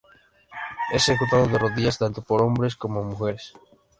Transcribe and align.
Es 0.91 1.09
ejecutado 1.09 1.45
de 1.45 1.59
rodillas, 1.59 1.99
tanto 1.99 2.23
por 2.23 2.41
hombres 2.41 2.75
como 2.75 3.01
por 3.01 3.09
mujeres. 3.11 3.53